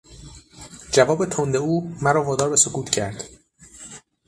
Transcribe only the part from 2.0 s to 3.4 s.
مرا وادار به سکوت کرد.